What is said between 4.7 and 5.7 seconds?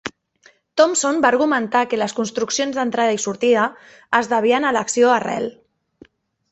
a l'acció arrel.